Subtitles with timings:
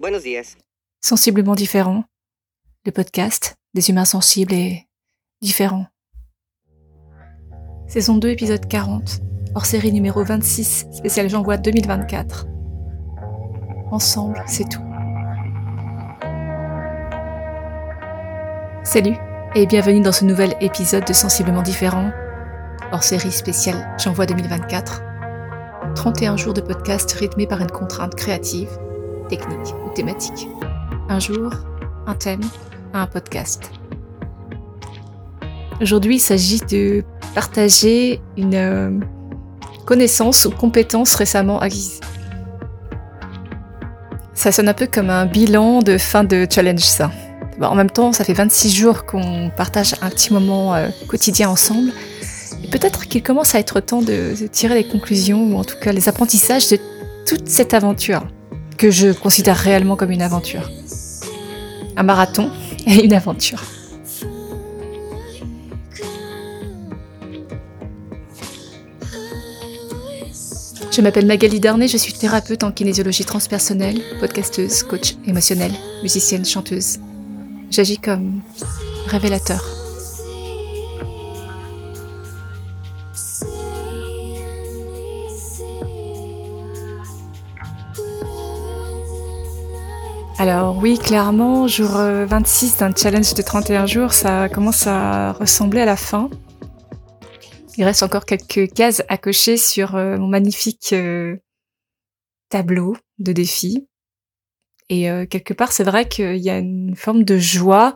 [0.00, 0.56] Buenos días.
[1.02, 2.04] Sensiblement différent.
[2.86, 4.86] Le podcast des humains sensibles et
[5.42, 5.84] différents.
[7.86, 9.20] Saison 2, épisode 40.
[9.54, 12.46] Hors série numéro 26, spécial J'envoie 2024.
[13.90, 14.80] Ensemble, c'est tout.
[18.82, 19.18] Salut
[19.54, 22.10] et bienvenue dans ce nouvel épisode de Sensiblement différent.
[22.90, 25.02] Hors série spéciale J'envoie 2024.
[25.94, 28.70] 31 jours de podcast rythmés par une contrainte créative,
[29.30, 30.48] technique ou thématique.
[31.08, 31.50] Un jour,
[32.06, 32.42] un thème,
[32.92, 33.70] un podcast.
[35.80, 37.02] Aujourd'hui, il s'agit de
[37.34, 38.90] partager une euh,
[39.86, 42.00] connaissance ou compétence récemment acquise.
[44.34, 47.10] Ça sonne un peu comme un bilan de fin de challenge, ça.
[47.62, 51.92] en même temps, ça fait 26 jours qu'on partage un petit moment euh, quotidien ensemble
[52.70, 56.08] peut-être qu'il commence à être temps de, tirer les conclusions, ou en tout cas les
[56.08, 56.78] apprentissages de
[57.26, 58.26] toute cette aventure,
[58.80, 60.70] que je considère réellement comme une aventure.
[61.98, 62.50] Un marathon
[62.86, 63.62] et une aventure.
[70.90, 75.72] Je m'appelle Magali Darnay, je suis thérapeute en kinésiologie transpersonnelle, podcasteuse, coach émotionnelle,
[76.02, 77.00] musicienne, chanteuse.
[77.70, 78.40] J'agis comme
[79.08, 79.79] révélateur.
[90.40, 95.82] Alors oui, clairement, jour 26 euh, d'un challenge de 31 jours, ça commence à ressembler
[95.82, 96.30] à la fin.
[97.76, 101.36] Il reste encore quelques cases à cocher sur euh, mon magnifique euh,
[102.48, 103.86] tableau de défis.
[104.88, 107.94] Et quelque part, c'est vrai qu'il y a une forme de joie,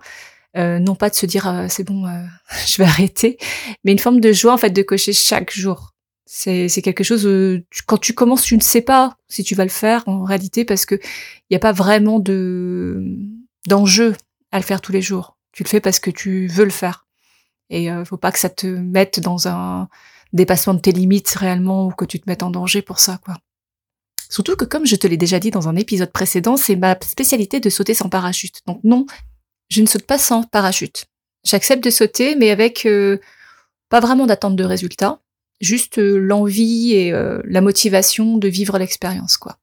[0.54, 2.04] non pas de se dire c'est bon,
[2.68, 3.36] je vais arrêter,
[3.82, 5.93] mais une forme de joie en fait de cocher chaque jour.
[6.26, 9.70] C'est, quelque chose, euh, quand tu commences, tu ne sais pas si tu vas le
[9.70, 13.02] faire en réalité parce que il n'y a pas vraiment de
[13.66, 14.14] d'enjeu
[14.50, 15.36] à le faire tous les jours.
[15.52, 17.06] Tu le fais parce que tu veux le faire.
[17.70, 19.88] Et euh, faut pas que ça te mette dans un
[20.32, 23.36] dépassement de tes limites réellement ou que tu te mettes en danger pour ça, quoi.
[24.30, 27.60] Surtout que comme je te l'ai déjà dit dans un épisode précédent, c'est ma spécialité
[27.60, 28.60] de sauter sans parachute.
[28.66, 29.06] Donc non,
[29.68, 31.06] je ne saute pas sans parachute.
[31.44, 33.18] J'accepte de sauter, mais avec euh,
[33.90, 35.20] pas vraiment d'attente de résultat
[35.64, 39.58] juste euh, l'envie et euh, la motivation de vivre l'expérience, quoi.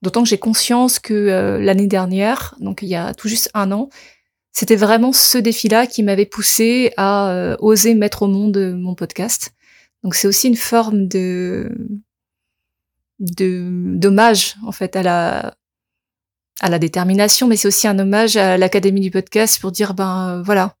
[0.00, 3.70] D'autant que j'ai conscience que euh, l'année dernière, donc il y a tout juste un
[3.70, 3.88] an,
[4.52, 9.52] c'était vraiment ce défi-là qui m'avait poussé à oser mettre au monde mon podcast.
[10.02, 11.70] Donc c'est aussi une forme de
[13.18, 15.54] de d'hommage en fait à la
[16.60, 20.42] à la détermination, mais c'est aussi un hommage à l'Académie du podcast pour dire ben
[20.44, 20.76] voilà,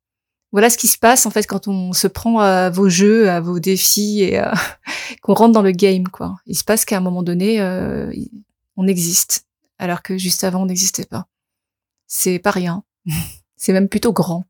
[0.52, 3.40] voilà ce qui se passe en fait quand on se prend à vos jeux, à
[3.40, 4.52] vos défis et euh,
[5.22, 6.36] qu'on rentre dans le game quoi.
[6.46, 8.12] Il se passe qu'à un moment donné, euh,
[8.76, 9.46] on existe,
[9.78, 11.26] alors que juste avant on n'existait pas.
[12.06, 12.84] C'est pas rien.
[13.56, 14.44] c'est même plutôt grand.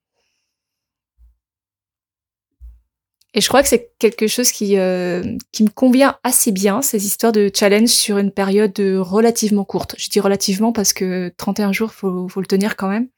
[3.35, 7.07] Et je crois que c'est quelque chose qui euh, qui me convient assez bien, ces
[7.07, 9.95] histoires de challenge sur une période relativement courte.
[9.97, 13.09] Je dis relativement parce que 31 jours, faut, faut le tenir quand même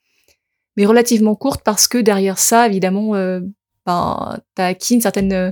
[0.76, 3.40] mais relativement courte parce que derrière ça, évidemment, euh,
[3.86, 5.50] ben, tu as acquis une certaine euh,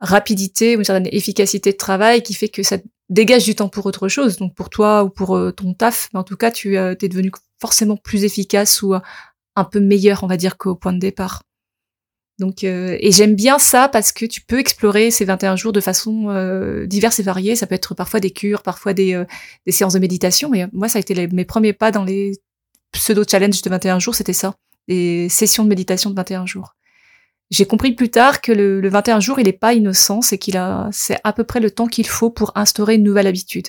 [0.00, 3.86] rapidité ou une certaine efficacité de travail qui fait que ça dégage du temps pour
[3.86, 6.76] autre chose, donc pour toi ou pour euh, ton taf, mais en tout cas, tu
[6.76, 7.30] es devenu
[7.60, 11.42] forcément plus efficace ou un peu meilleur, on va dire, qu'au point de départ.
[12.38, 16.84] Donc, et j'aime bien ça parce que tu peux explorer ces 21 jours de façon
[16.84, 17.56] diverse et variée.
[17.56, 19.24] Ça peut être parfois des cures, parfois des,
[19.64, 20.52] des séances de méditation.
[20.52, 22.34] Et moi, ça a été mes premiers pas dans les
[22.92, 24.54] pseudo-challenge de 21 jours, c'était ça,
[24.88, 26.74] des sessions de méditation de 21 jours.
[27.50, 30.88] J'ai compris plus tard que le, 21 jours, il n'est pas innocent, c'est qu'il a,
[30.92, 33.68] c'est à peu près le temps qu'il faut pour instaurer une nouvelle habitude.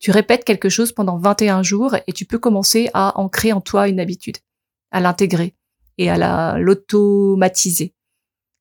[0.00, 3.88] Tu répètes quelque chose pendant 21 jours et tu peux commencer à ancrer en toi
[3.88, 4.36] une habitude,
[4.90, 5.54] à l'intégrer
[5.98, 7.94] et à la, l'automatiser.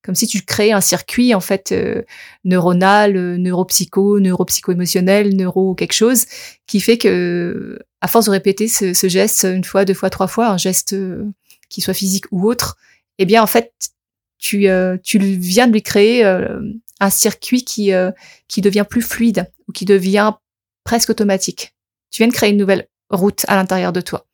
[0.02, 2.04] Comme si tu créais un circuit en fait euh,
[2.46, 6.26] neuronal, euh, neuropsycho, neuropsycho-émotionnel, neuro quelque chose
[6.68, 10.48] qui fait que à force de répéter ce, geste une fois, deux fois, trois fois,
[10.48, 11.26] un geste euh,
[11.70, 12.78] qui soit physique ou autre,
[13.18, 13.74] eh bien en fait
[14.38, 14.68] tu
[15.04, 17.92] tu viens de lui créer un circuit qui
[18.48, 20.32] qui devient plus fluide ou qui devient
[20.86, 21.76] presque automatique.
[22.10, 24.29] Tu viens de créer une nouvelle route à l'intérieur de toi.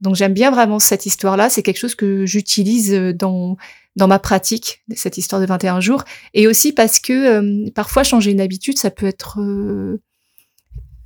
[0.00, 1.48] Donc j'aime bien vraiment cette histoire-là.
[1.48, 3.56] C'est quelque chose que j'utilise dans
[3.96, 6.04] dans ma pratique, cette histoire de 21 jours,
[6.34, 10.00] et aussi parce que euh, parfois changer une habitude, ça peut être, euh,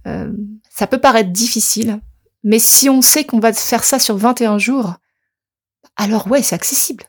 [0.08, 0.32] euh,
[0.69, 2.00] ça peut paraître difficile,
[2.42, 4.94] mais si on sait qu'on va faire ça sur 21 jours,
[5.96, 7.04] alors ouais, c'est accessible.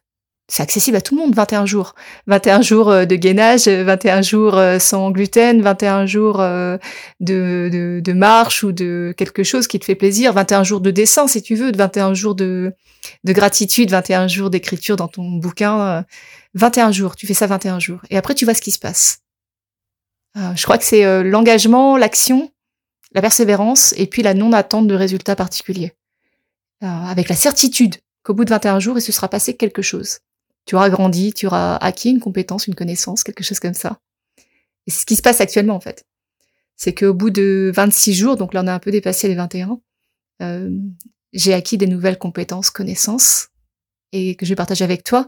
[0.51, 1.95] C'est accessible à tout le monde, 21 jours.
[2.27, 8.73] 21 jours euh, de gainage, 21 jours euh, sans gluten, 21 jours de, marche ou
[8.73, 12.13] de quelque chose qui te fait plaisir, 21 jours de dessin si tu veux, 21
[12.13, 12.73] jours de,
[13.23, 16.05] de gratitude, 21 jours d'écriture dans ton bouquin.
[16.53, 18.01] 21 jours, tu fais ça 21 jours.
[18.09, 19.19] Et après, tu vois ce qui se passe.
[20.35, 22.51] je crois que c'est l'engagement, l'action,
[23.13, 25.93] la persévérance et puis la non-attente de résultats particuliers.
[26.81, 30.19] avec la certitude qu'au bout de 21 jours, il se sera passé quelque chose.
[30.65, 33.99] Tu auras grandi, tu auras acquis une compétence, une connaissance, quelque chose comme ça.
[34.87, 36.05] Et c'est ce qui se passe actuellement, en fait.
[36.75, 39.79] C'est qu'au bout de 26 jours, donc là on a un peu dépassé les 21,
[40.41, 40.69] euh,
[41.33, 43.49] j'ai acquis des nouvelles compétences, connaissances,
[44.11, 45.27] et que je vais partager avec toi.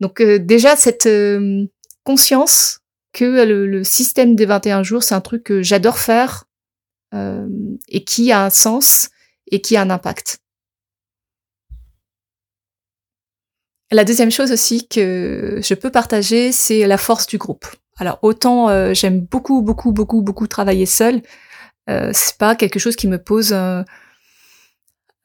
[0.00, 1.66] Donc euh, déjà, cette euh,
[2.04, 2.80] conscience
[3.12, 6.44] que le, le, système des 21 jours, c'est un truc que j'adore faire
[7.14, 7.48] euh,
[7.88, 9.08] et qui a un sens
[9.50, 10.38] et qui a un impact.
[13.92, 17.66] La deuxième chose aussi que je peux partager, c'est la force du groupe.
[17.98, 21.22] Alors autant euh, j'aime beaucoup, beaucoup, beaucoup, beaucoup travailler seul,
[21.88, 23.84] euh, c'est pas quelque chose qui me pose un,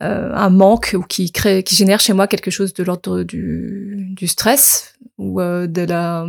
[0.03, 4.09] euh, un manque ou qui crée, qui génère chez moi quelque chose de l'ordre du,
[4.11, 6.27] du stress ou euh, de la.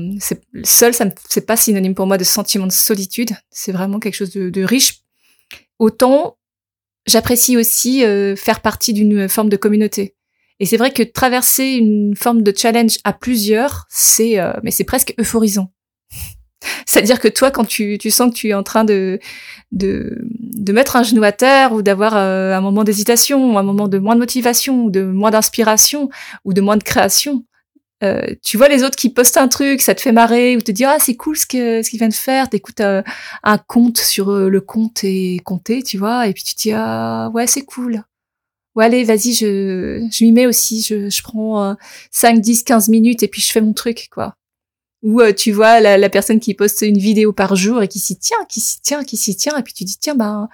[0.64, 3.30] Seul, ça c'est pas synonyme pour moi de sentiment de solitude.
[3.50, 5.02] C'est vraiment quelque chose de, de riche.
[5.78, 6.38] Autant
[7.06, 8.04] j'apprécie aussi
[8.36, 10.14] faire partie d'une forme de communauté.
[10.62, 14.84] Et c'est vrai que traverser une forme de challenge à plusieurs, c'est euh, mais c'est
[14.84, 15.72] presque euphorisant.
[16.86, 19.18] C'est-à-dire que toi, quand tu, tu sens que tu es en train de,
[19.72, 23.88] de, de mettre un genou à terre ou d'avoir euh, un moment d'hésitation, un moment
[23.88, 26.10] de moins de motivation, de moins d'inspiration,
[26.44, 27.44] ou de moins de création,
[28.04, 30.70] euh, tu vois les autres qui postent un truc, ça te fait marrer, ou te
[30.70, 33.02] dire ah c'est cool ce que ce qu'il vient de faire, t'écoutes un,
[33.42, 37.30] un conte sur le compte et compter, tu vois, et puis tu te dis ah
[37.34, 38.04] ouais c'est cool
[38.74, 41.76] ouais allez vas-y je je m'y mets aussi je, je prends
[42.10, 44.34] 5 10 15 minutes et puis je fais mon truc quoi.
[45.02, 47.98] Ou euh, tu vois la, la, personne qui poste une vidéo par jour et qui
[47.98, 50.48] s'y tient qui s'y tient qui s'y tient et puis tu dis tiens ben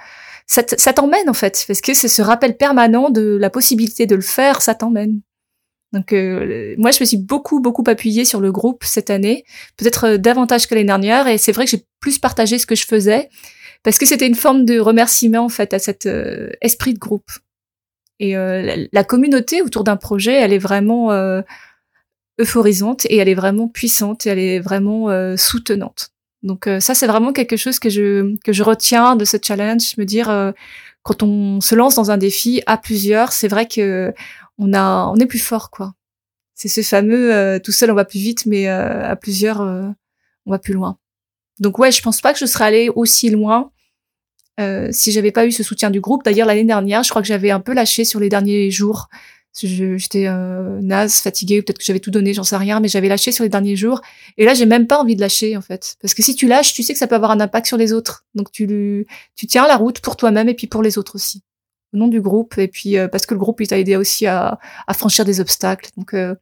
[0.47, 4.23] ça t'emmène en fait parce que c'est ce rappel permanent de la possibilité de le
[4.23, 5.21] faire ça t'emmène.
[5.93, 9.45] Donc euh, moi je me suis beaucoup beaucoup appuyée sur le groupe cette année
[9.77, 12.75] peut-être euh, davantage que l'année dernière et c'est vrai que j'ai plus partagé ce que
[12.75, 13.29] je faisais
[13.83, 16.09] parce que c'était une forme de remerciement en fait à cet
[16.63, 17.31] esprit de groupe
[18.21, 21.43] et euh, la, communauté autour d'un projet, elle est vraiment euh,
[22.41, 26.11] euphorisante et elle est vraiment puissante et elle est vraiment euh, soutenante.
[26.43, 29.97] Donc ça, c'est vraiment quelque chose que je que je retiens de ce challenge.
[29.97, 30.55] Me dire
[31.03, 34.15] quand on se lance dans un défi à plusieurs, c'est vrai que
[34.57, 35.95] on a on est plus fort quoi.
[36.55, 40.75] C'est ce fameux tout seul on va plus vite, mais à plusieurs on va plus
[40.75, 40.97] loin.
[41.59, 43.73] Donc ouais, je pense pas que je serais allée aussi loin
[44.59, 46.25] euh, si j'avais pas eu ce soutien du groupe.
[46.25, 49.09] D'ailleurs, l'année dernière, je crois que j'avais un peu lâché sur les derniers jours.
[49.61, 53.33] J'étais euh, naze, fatiguée, peut-être que j'avais tout donné, j'en sais rien, mais j'avais lâché
[53.33, 54.01] sur les derniers jours.
[54.37, 55.97] Et là, j'ai même pas envie de lâcher, en fait.
[56.01, 57.93] Parce que si tu lâches, tu sais que ça peut avoir un impact sur les
[57.93, 58.25] autres.
[58.35, 61.43] Donc, tu, tu tiens la route pour toi-même et puis pour les autres aussi.
[61.93, 64.27] Au nom du groupe, et puis euh, parce que le groupe, il t'a aidé aussi
[64.27, 65.91] à, à, franchir des obstacles.
[65.97, 66.35] Donc, euh,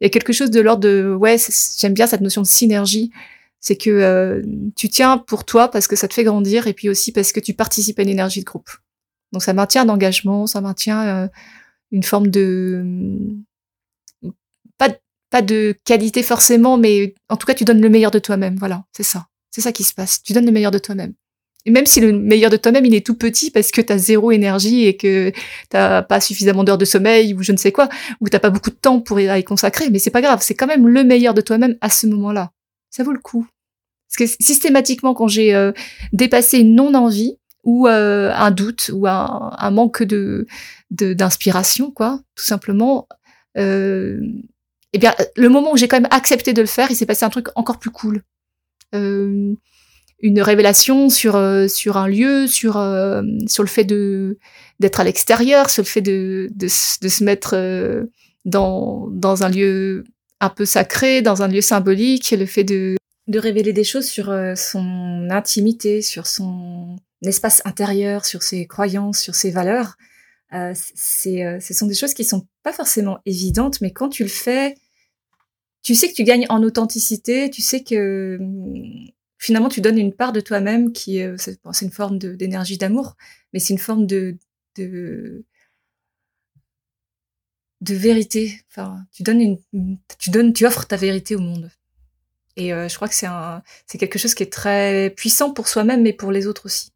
[0.00, 1.36] il y a quelque chose de l'ordre de, ouais,
[1.78, 3.10] j'aime bien cette notion de synergie
[3.62, 4.42] c'est que euh,
[4.76, 7.40] tu tiens pour toi parce que ça te fait grandir et puis aussi parce que
[7.40, 8.70] tu participes à une énergie de groupe.
[9.32, 11.28] Donc ça maintient d'engagement, ça maintient euh,
[11.92, 12.84] une forme de
[14.76, 14.88] pas
[15.30, 18.56] pas de qualité forcément, mais en tout cas tu donnes le meilleur de toi-même.
[18.56, 20.22] Voilà, c'est ça, c'est ça qui se passe.
[20.24, 21.14] Tu donnes le meilleur de toi-même.
[21.64, 23.98] Et même si le meilleur de toi-même, il est tout petit parce que tu as
[23.98, 25.30] zéro énergie et que
[25.68, 27.88] t'as pas suffisamment d'heures de sommeil ou je ne sais quoi,
[28.20, 30.66] ou t'as pas beaucoup de temps pour y consacrer, mais c'est pas grave, c'est quand
[30.66, 32.50] même le meilleur de toi-même à ce moment-là
[32.92, 33.46] ça vaut le coup.
[34.12, 35.72] Parce que systématiquement, quand j'ai euh,
[36.12, 40.46] dépassé une non-envie ou euh, un doute ou un, manque de
[40.90, 43.08] d'inspiration, quoi, tout simplement,
[43.56, 44.20] euh,
[44.92, 47.24] eh bien, le moment où j'ai quand même accepté de le faire, il s'est passé
[47.24, 48.22] un truc encore plus cool.
[48.94, 49.54] Euh,
[50.20, 52.72] une révélation sur sur un lieu, sur
[53.46, 57.56] sur le fait d'être à l'extérieur, sur le fait de de, de se mettre
[58.44, 60.04] dans dans un lieu
[60.40, 62.96] un peu sacré, dans un lieu symbolique, le fait de,
[63.28, 69.20] de révéler des choses sur euh, son intimité, sur son espace intérieur, sur ses croyances,
[69.20, 69.96] sur ses valeurs.
[70.52, 70.74] Euh,
[71.26, 74.74] euh, ce sont des choses qui sont pas forcément évidentes, mais quand tu le fais,
[75.82, 80.14] tu sais que tu gagnes en authenticité, tu sais que hum, finalement tu donnes une
[80.14, 83.16] part de toi-même qui est, c'est, une forme d'énergie d'amour,
[83.52, 84.36] mais c'est une forme de,
[84.76, 85.44] de
[87.82, 88.60] de vérité.
[88.70, 89.40] Enfin, tu donnes
[89.72, 91.70] une, tu donnes, tu offres ta vérité au monde.
[92.56, 95.68] Et euh, je crois que c'est un, c'est quelque chose qui est très puissant pour
[95.68, 96.90] soi-même, mais pour les autres aussi.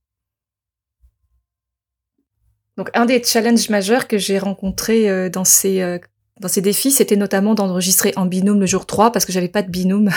[2.76, 5.98] Donc, un des challenges majeurs que j'ai rencontrés euh, dans ces
[6.40, 9.62] dans ces défis, c'était notamment d'enregistrer en binôme le jour 3 parce que j'avais pas
[9.62, 10.10] de binôme.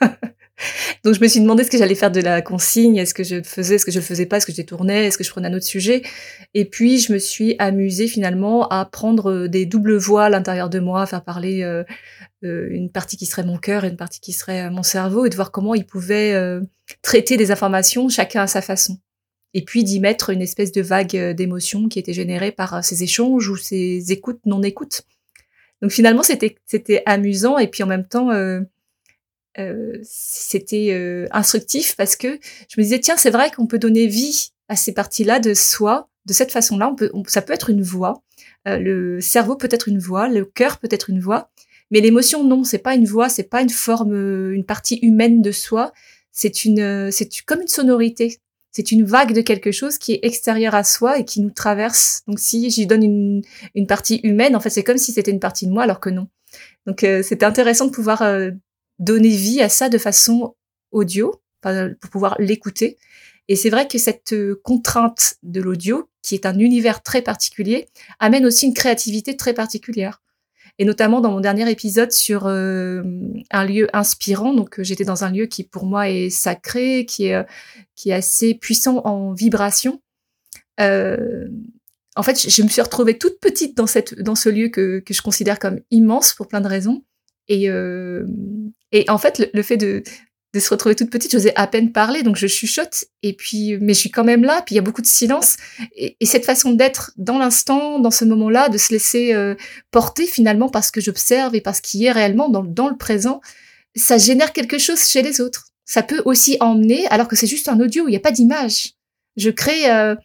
[1.04, 3.42] Donc je me suis demandé ce que j'allais faire de la consigne, est-ce que je
[3.42, 5.48] faisais, est-ce que je le faisais pas, est-ce que je détournais, est-ce que je prenais
[5.48, 6.02] un autre sujet?
[6.54, 10.78] Et puis je me suis amusée finalement à prendre des doubles voix à l'intérieur de
[10.78, 11.84] moi, à faire parler euh,
[12.44, 15.30] euh, une partie qui serait mon cœur et une partie qui serait mon cerveau, et
[15.30, 16.62] de voir comment ils pouvaient euh,
[17.02, 18.98] traiter des informations chacun à sa façon.
[19.54, 23.48] Et puis d'y mettre une espèce de vague d'émotions qui était générée par ces échanges
[23.48, 25.02] ou ces écoutes non-écoutes.
[25.82, 28.30] Donc finalement c'était c'était amusant et puis en même temps
[29.58, 34.06] euh, c'était euh, instructif parce que je me disais tiens c'est vrai qu'on peut donner
[34.06, 36.94] vie à ces parties-là de soi de cette façon-là.
[37.28, 38.22] Ça peut être une voix.
[38.66, 41.50] Euh, le cerveau peut être une voix, le cœur peut être une voix,
[41.90, 45.52] mais l'émotion non, c'est pas une voix, c'est pas une forme, une partie humaine de
[45.52, 45.92] soi.
[46.32, 48.38] C'est une, c'est comme une sonorité.
[48.72, 52.22] C'est une vague de quelque chose qui est extérieur à soi et qui nous traverse.
[52.26, 53.42] Donc si j'y donne une,
[53.74, 56.10] une partie humaine, en fait c'est comme si c'était une partie de moi alors que
[56.10, 56.28] non.
[56.86, 58.22] Donc c'était intéressant de pouvoir
[58.98, 60.54] donner vie à ça de façon
[60.90, 61.40] audio,
[62.00, 62.96] pour pouvoir l'écouter.
[63.48, 67.86] Et c'est vrai que cette euh, contrainte de l'audio, qui est un univers très particulier,
[68.18, 70.22] amène aussi une créativité très particulière.
[70.78, 73.02] Et notamment dans mon dernier épisode sur euh,
[73.50, 77.26] un lieu inspirant, donc euh, j'étais dans un lieu qui pour moi est sacré, qui
[77.26, 77.46] est,
[77.94, 80.02] qui est assez puissant en vibration.
[80.78, 85.14] en fait, je me suis retrouvée toute petite dans, cette, dans ce lieu que, que
[85.14, 87.04] je considère comme immense pour plein de raisons.
[87.48, 88.24] Et, euh,
[88.92, 90.02] et en fait, le, fait de,
[90.54, 93.94] de se retrouver toute petite, j'osais à peine parler, donc je chuchote, et puis, mais
[93.94, 95.56] je suis quand même là, puis il y a beaucoup de silence,
[95.94, 99.54] et, et cette façon d'être dans l'instant, dans ce moment-là, de se laisser euh,
[99.90, 103.40] porter finalement parce que j'observe et parce qu'il est réellement dans, dans le présent,
[103.94, 105.68] ça génère quelque chose chez les autres.
[105.84, 108.94] Ça peut aussi emmener, alors que c'est juste un audio, il n'y a pas d'image.
[109.36, 110.16] Je crée euh,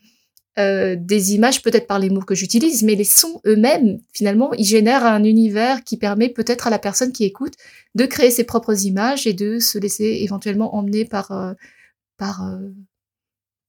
[0.59, 4.65] euh, des images peut-être par les mots que j'utilise, mais les sons eux-mêmes, finalement, ils
[4.65, 7.53] génèrent un univers qui permet peut-être à la personne qui écoute
[7.95, 11.53] de créer ses propres images et de se laisser éventuellement emmener par euh,
[12.17, 12.69] par euh,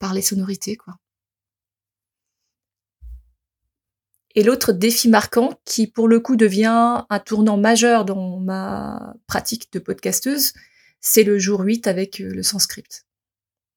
[0.01, 0.95] par les sonorités, quoi.
[4.35, 9.71] Et l'autre défi marquant, qui pour le coup devient un tournant majeur dans ma pratique
[9.73, 10.53] de podcasteuse,
[11.01, 13.05] c'est le jour 8 avec le sans-script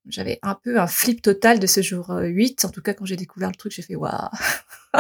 [0.08, 2.64] j'avais un peu un flip total de ce jour 8.
[2.64, 4.30] Euh, en tout cas, quand j'ai découvert le truc, j'ai fait waouh.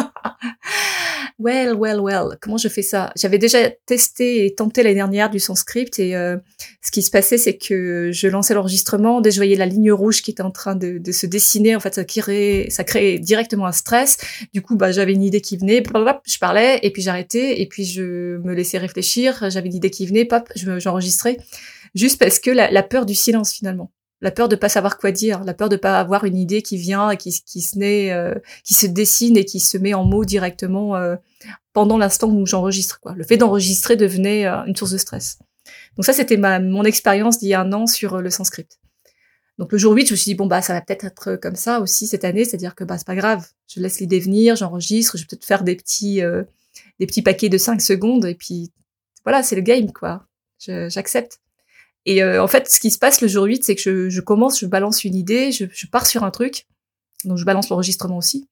[1.39, 2.37] well, well, well.
[2.41, 3.11] Comment je fais ça?
[3.15, 6.37] J'avais déjà testé et tenté l'année dernière du sans script et euh,
[6.81, 10.21] ce qui se passait, c'est que je lançais l'enregistrement, dès je voyais la ligne rouge
[10.21, 11.75] qui était en train de, se dessiner.
[11.75, 14.17] En fait, ça créait, directement un stress.
[14.53, 15.83] Du coup, bah, j'avais une idée qui venait,
[16.25, 19.49] je parlais et puis j'arrêtais et puis je me laissais réfléchir.
[19.49, 21.37] J'avais une idée qui venait, pop, j'enregistrais.
[21.93, 23.91] Juste parce que la peur du silence finalement
[24.21, 26.77] la peur de pas savoir quoi dire, la peur de pas avoir une idée qui
[26.77, 30.05] vient et qui, qui se naît, euh, qui se dessine et qui se met en
[30.05, 31.15] mots directement euh,
[31.73, 32.99] pendant l'instant où j'enregistre.
[32.99, 33.13] Quoi.
[33.15, 35.39] Le fait d'enregistrer devenait euh, une source de stress.
[35.95, 38.67] Donc ça, c'était ma mon expérience d'il y a un an sur le Sanskrit.
[39.57, 41.55] Donc le jour 8, je me suis dit bon bah ça va peut-être être comme
[41.55, 45.17] ça aussi cette année, c'est-à-dire que bah c'est pas grave, je laisse l'idée venir, j'enregistre,
[45.17, 46.21] je vais peut-être faire des petits
[46.99, 48.73] des petits paquets de 5 secondes et puis
[49.23, 50.25] voilà, c'est le game quoi.
[50.59, 51.39] J'accepte.
[52.05, 54.21] Et euh, en fait, ce qui se passe le jour 8, c'est que je, je,
[54.21, 56.67] commence, je balance une idée, je, je, pars sur un truc,
[57.23, 58.47] donc je balance l'enregistrement aussi.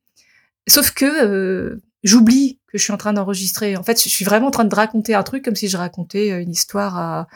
[0.67, 3.75] Sauf que euh, j'oublie que je suis en train d'enregistrer.
[3.75, 6.31] En fait, je suis vraiment en train de raconter un truc comme si je racontais
[6.31, 7.27] euh, une histoire à,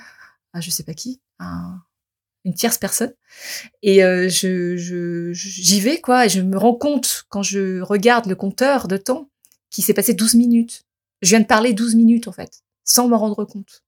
[0.53, 1.73] à je sais pas qui, à
[2.45, 3.13] une tierce personne.
[3.83, 8.25] Et euh, je, je, j'y vais, quoi, et je me rends compte, quand je regarde
[8.25, 9.29] le compteur de temps,
[9.69, 10.83] qu'il s'est passé 12 minutes.
[11.21, 13.83] Je viens de parler 12 minutes, en fait, sans m'en rendre compte.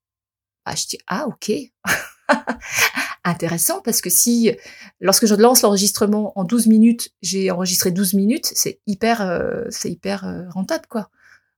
[0.71, 1.51] Ah, je dis, ah, ok.
[3.23, 4.51] Intéressant parce que si,
[4.99, 10.49] lorsque je lance l'enregistrement en 12 minutes, j'ai enregistré 12 minutes, c'est hyper, euh, euh,
[10.51, 11.09] rentable, quoi.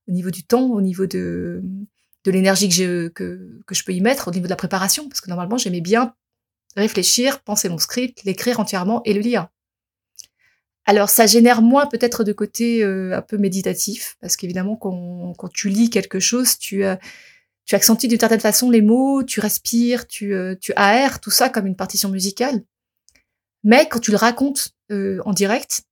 [0.07, 1.61] Au niveau du temps, au niveau de,
[2.25, 3.11] l'énergie que
[3.69, 6.15] je, peux y mettre, au niveau de la préparation, parce que normalement, j'aimais bien
[6.77, 9.49] réfléchir, penser mon script, l'écrire entièrement et le lire.
[10.85, 15.67] Alors ça génère moins peut-être de côté euh, un peu méditatif, parce qu'évidemment quand, tu
[15.67, 16.85] lis quelque chose, tu,
[17.65, 21.49] tu accentues d'une certaine façon les mots, tu respires, tu, euh, tu aères, tout ça
[21.49, 22.63] comme une partition musicale.
[23.63, 25.83] Mais quand tu le racontes euh, en direct,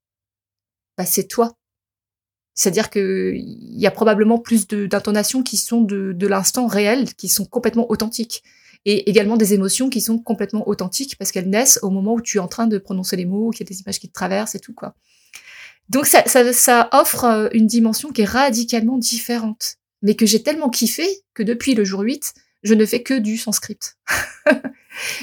[0.97, 1.53] bah, c'est toi.
[2.55, 7.29] C'est-à-dire que il y a probablement plus d'intonations qui sont de, de l'instant réel, qui
[7.29, 8.43] sont complètement authentiques.
[8.85, 12.38] Et également des émotions qui sont complètement authentiques parce qu'elles naissent au moment où tu
[12.38, 14.55] es en train de prononcer les mots, qu'il y a des images qui te traversent
[14.55, 14.95] et tout, quoi.
[15.89, 20.44] Donc ça, ça, ça offre euh, une dimension qui est radicalement différente mais que j'ai
[20.44, 23.98] tellement kiffé que depuis le jour 8, je ne fais que du sans-script.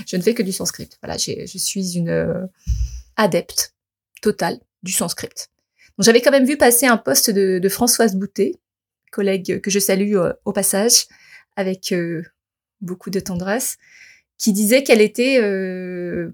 [0.06, 0.99] je ne fais que du sans-script.
[1.02, 2.47] Voilà, je suis une euh,
[3.16, 3.75] adepte
[4.23, 5.50] totale du sans-script.
[5.99, 8.56] J'avais quand même vu passer un post de, Françoise Boutet
[9.12, 10.14] collègue que je salue
[10.45, 11.06] au passage
[11.56, 11.95] avec
[12.83, 13.78] beaucoup de tendresse,
[14.37, 15.40] qui disait qu'elle était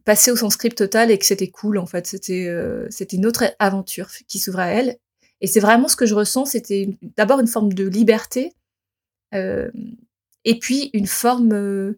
[0.04, 2.08] passée au script total et que c'était cool en fait.
[2.08, 2.52] C'était
[2.90, 4.96] c'était une autre aventure qui s'ouvrait à elle.
[5.42, 6.46] Et c'est vraiment ce que je ressens.
[6.46, 8.54] C'était d'abord une forme de liberté
[10.44, 11.94] et puis une forme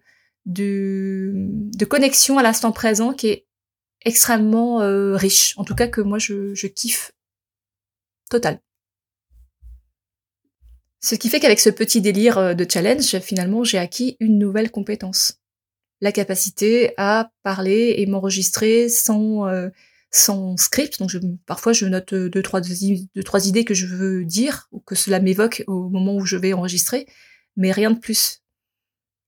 [0.47, 3.47] de, de connexion à l'instant présent qui est
[4.05, 5.55] extrêmement euh, riche.
[5.57, 7.13] En tout cas que moi je, je kiffe
[8.31, 8.61] total.
[11.01, 14.71] Ce qui fait qu'avec ce petit délire euh, de challenge, finalement, j'ai acquis une nouvelle
[14.71, 15.41] compétence.
[16.01, 19.69] La capacité à parler et m'enregistrer sans, euh,
[20.14, 20.99] sans script.
[20.99, 24.80] Donc, je, parfois, je note deux trois, deux, trois idées que je veux dire ou
[24.80, 27.06] que cela m'évoque au moment où je vais enregistrer,
[27.56, 28.42] mais rien de plus.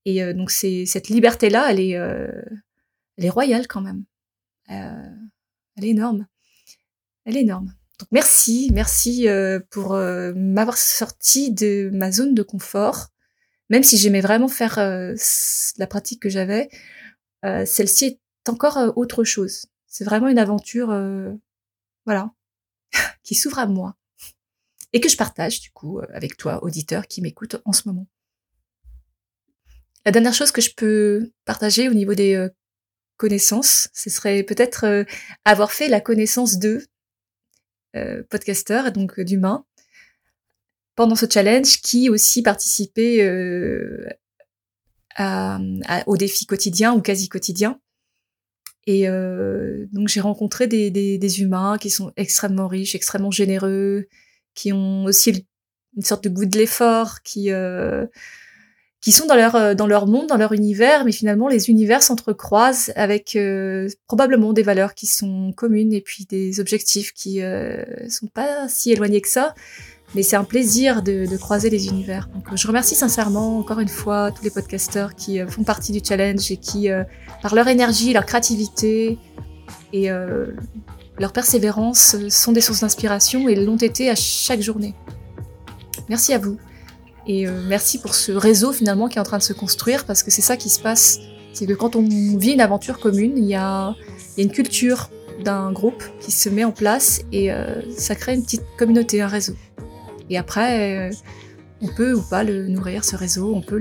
[0.07, 2.31] Et euh, donc c'est cette liberté là, elle est, euh,
[3.17, 4.05] elle est royale quand même.
[4.71, 5.11] Euh,
[5.75, 6.25] elle est énorme.
[7.25, 7.73] Elle est énorme.
[7.99, 9.27] Donc merci, merci
[9.71, 13.07] pour m'avoir sorti de ma zone de confort.
[13.69, 16.69] Même si j'aimais vraiment faire la pratique que j'avais,
[17.43, 19.65] celle-ci est encore autre chose.
[19.97, 20.89] C'est vraiment une aventure,
[22.05, 22.31] voilà,
[23.23, 23.95] qui s'ouvre à moi
[24.93, 28.05] et que je partage du coup avec toi, auditeur qui m'écoute en ce moment.
[30.05, 32.47] La dernière chose que je peux partager au niveau des euh,
[33.17, 35.03] connaissances, ce serait peut-être euh,
[35.45, 36.85] avoir fait la connaissance de
[37.95, 38.21] euh,
[38.93, 39.65] donc d'humains,
[40.93, 43.19] pendant ce challenge, qui aussi participaient
[45.15, 45.59] à,
[46.05, 47.81] aux défis quotidiens ou quasi quotidiens.
[48.87, 49.05] Et
[49.91, 54.07] donc j'ai rencontré des, humains qui sont extrêmement riches, extrêmement généreux,
[54.55, 55.45] qui ont aussi
[55.95, 57.51] une sorte de goût de l'effort, qui
[59.01, 62.03] qui sont dans leur euh, dans leur monde, dans leur univers, mais finalement les univers
[62.03, 67.83] s'entrecroisent avec euh, probablement des valeurs qui sont communes et puis des objectifs qui euh,
[68.09, 69.53] sont pas si éloignés que ça.
[70.15, 72.29] Mais c'est un plaisir de, de, croiser les univers.
[72.33, 76.49] Donc je remercie sincèrement encore une fois tous les podcasteurs qui font partie du challenge
[76.51, 76.87] et qui,
[77.41, 79.17] par leur énergie, leur créativité
[79.91, 80.09] et
[81.19, 84.95] leur persévérance, sont des sources d'inspiration et l'ont été à chaque journée.
[86.09, 86.57] Merci à vous.
[87.27, 90.23] Et euh, merci pour ce réseau finalement qui est en train de se construire parce
[90.23, 91.19] que c'est ça qui se passe.
[91.53, 93.95] C'est que quand on vit une aventure commune, il y a,
[94.37, 95.09] une culture
[95.43, 99.27] d'un groupe qui se met en place et euh, ça crée une petite communauté, un
[99.27, 99.55] réseau.
[100.29, 101.13] Et après, euh,
[101.81, 103.77] on peut ou pas le nourrir, ce réseau, on peut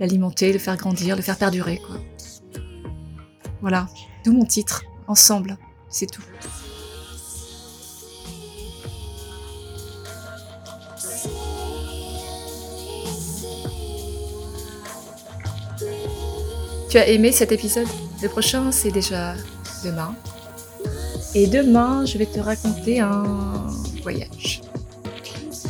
[0.00, 1.80] l'alimenter, le faire grandir, le faire perdurer.
[3.60, 3.86] Voilà,
[4.24, 5.58] d'où mon titre, Ensemble,
[5.88, 6.22] c'est tout.
[16.94, 17.88] tu as aimé cet épisode?
[18.22, 19.34] Le prochain, c'est déjà
[19.84, 20.14] demain.
[21.34, 23.66] Et demain, je vais te raconter un
[24.00, 24.62] voyage.